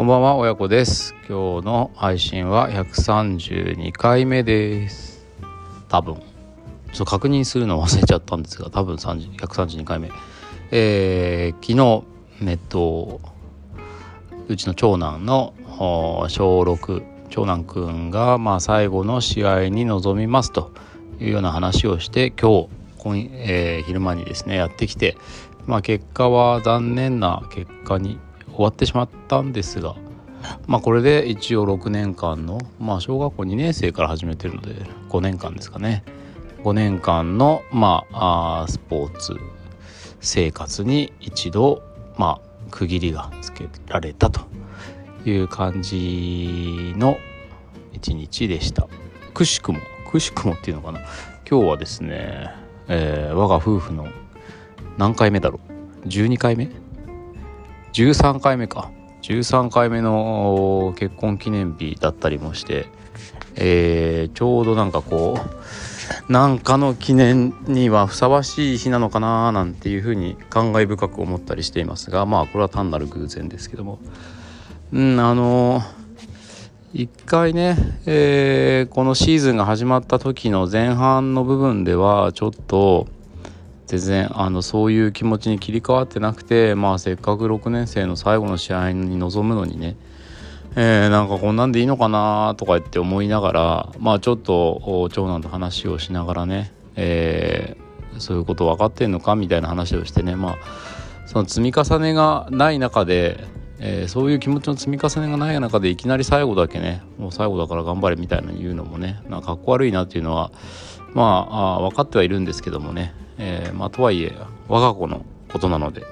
[0.00, 1.14] こんばんは親子です。
[1.28, 5.26] 今日の配信は132回目です。
[5.90, 6.14] 多分。
[6.14, 10.10] ちょっと確認するの忘れちゃったんですが多分132回目。
[10.70, 11.74] えー、昨
[12.40, 13.20] 日ネット
[14.48, 20.72] うちの長男の小6長男くんがまあ最後の試合に臨みますと
[21.20, 25.18] いうような話をして今日今、えー、昼間にですねやってきて
[25.66, 28.18] まあ結果は残念な結果に
[28.60, 29.96] 終わってしまったんですが
[30.66, 34.74] まあこれで一応6年間のまあ小学校2年生から始めてるので
[35.08, 36.04] 5年間ですかね。
[36.62, 39.34] 5年間のまあスポーツ
[40.20, 41.82] 生活に一度
[42.18, 44.42] まあ区切りがつけられたと
[45.24, 47.16] いう感じの
[47.94, 48.88] 一日でした。
[49.32, 49.78] くしくも
[50.10, 51.00] くしくもっていうのかな。
[51.48, 52.50] 今日はですね、
[52.88, 54.06] えー、我が夫婦の
[54.98, 55.60] 何回目だろ
[56.04, 56.70] う？12回目？
[57.92, 58.90] 13回目か。
[59.22, 62.86] 13回目の結婚記念日だったりもして、
[63.56, 65.38] えー、ちょうどなんかこ
[66.28, 73.98] うなんかの記念にはふさわしい日なのかななんていうふうに感慨深く思ったりしていますがまあこれは単なる偶然ですけども。
[74.92, 75.82] うんあの
[76.92, 83.06] 一回ね、えー、このシーズンが始まった時の前半の部分ではちょっと
[83.90, 89.96] 全然あのそういう気持ちに切り替わってなくてまあせっかく6年生の最後の試合に臨むのにね
[90.76, 100.56] えー、なんかこんなんでいいのかなとか言って思いながらまあちょっと長男と話をしながらね、えー、そういうこと分かってんのかみたいな話をしてねまあ
[101.26, 103.42] その積み重ねがない中で、
[103.80, 110.52] えー、そういう気持ちの積み重ねがない中でいきなり最後だけねもう最後だから頑張れみたいな言うのもねなんかかっこ悪いなっていうのは
[111.14, 113.12] まああ分かってはいるんですけどもね。
[113.40, 114.36] えー、まあとはいえ
[114.68, 116.04] 我が子のことなので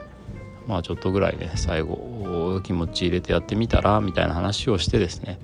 [0.67, 5.39] まあちょっとぐらいね最後気持ち入れてやってみたらみたいな話をしてですね。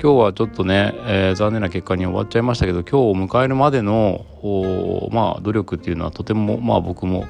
[0.00, 4.26] 今日はちょっとね、えー、残念な結果に終わっちゃいましたけど今日を迎えるまでの
[5.12, 7.26] まあ努力っていうのはとてもまあ僕も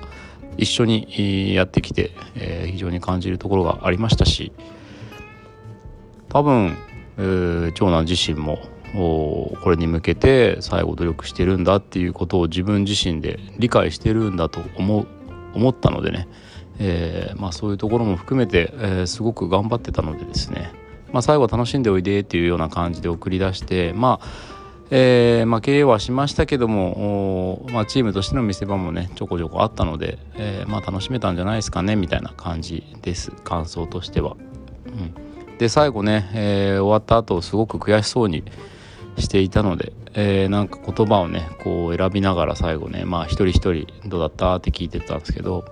[0.56, 4.52] 一緒にやってきて、えー、非常に感じるところがありましたし
[6.30, 6.76] 多分、
[7.18, 8.58] えー、長男自身も
[8.94, 15.06] これに向けて最後努力してるんだっていうことを自分自身で理解してるんだと思う
[15.54, 16.28] 思ったのでね、
[16.78, 20.72] えー、まあ、そういうところも含めて、えー、すごく頑張ってたのでですね、
[21.12, 24.54] まあ、最後楽しんでおいでっていうような感じで送り出してまあ
[24.90, 34.36] えー、負けはしましたけども、まあ、チームとしての見せ場もねちょこちょこあったので、えー、まあ、楽しめたんじゃないですかねみたいな感じです感想としては。
[34.86, 38.44] うん、で最後ね、えー、終わった後すごく悔しそうに、
[39.18, 45.64] していたので、えー、なんか言葉をねこう選びながら最後ねまあ一人一人どうだったって聞いてたんですけど、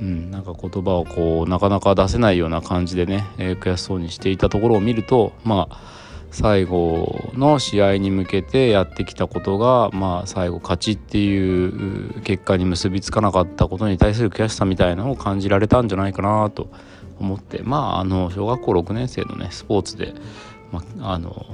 [0.00, 5.96] うん、なんか言葉をこうなかなか出せないような感じでね、えー、悔しそうにしていたところを見るとまあ
[6.30, 16.68] 最後の試合に向けてやってきたことが、まあ、最後勝ちっていう結果に結びつかなかったことに対する悔しさみたいなのを感じられたんじゃないかなと
[17.18, 20.14] 思ってまああの小学校6年生のねスポーツで、
[20.72, 21.46] まあ、あの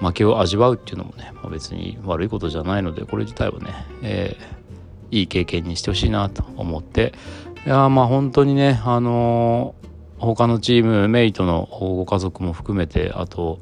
[0.00, 7.14] 負けを味わうっていうのもね、まあ、別に悪いことじゃないのでこれ自体はね、えー、いい経験にしてほしいなと思って
[7.66, 13.60] いやまあ本当にねあのー、他のチームメイトのご家族も含めてあと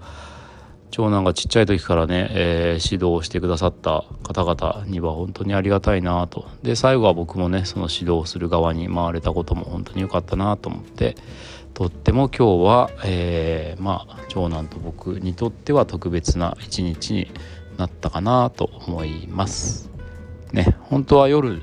[0.97, 11.17] 長男がちっちゃい時からね、えー、指導してくださった方々には本当にありがたいなとで最後は僕もねその指導する側に回れたことも本当に良かったなと思って
[11.75, 17.29] とっても今日は、えー、まあ長男と僕にとっては特別な一日に
[17.77, 19.91] なったかなと思います。
[20.53, 21.61] ね本当は夜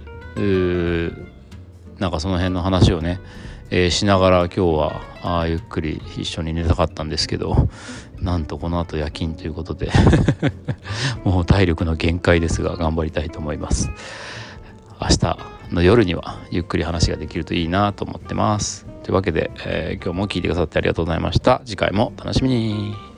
[2.02, 3.22] なんかその辺の話をね、
[3.70, 7.70] えー、しながら今日はあゆっくり一緒に寝たかったんですけど
[8.20, 9.92] なんとこの後夜勤ということで
[11.24, 13.92] もう体力の限界ですが頑張りたいと思います。
[15.00, 15.38] 明日
[15.72, 18.88] の夜にはゆっくり話ができるといいなと思ってます。
[19.04, 21.62] というわけで、えー、今日も聞いてくださってありがとうございました。
[21.66, 23.11] 次回も楽しみに。